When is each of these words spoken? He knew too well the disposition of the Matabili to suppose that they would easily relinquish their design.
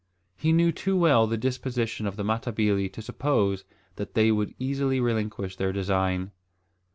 He 0.35 0.51
knew 0.51 0.71
too 0.71 0.97
well 0.97 1.27
the 1.27 1.37
disposition 1.37 2.07
of 2.07 2.15
the 2.15 2.23
Matabili 2.23 2.91
to 2.93 3.03
suppose 3.03 3.65
that 3.97 4.15
they 4.15 4.31
would 4.31 4.55
easily 4.57 4.99
relinquish 4.99 5.57
their 5.57 5.71
design. 5.71 6.31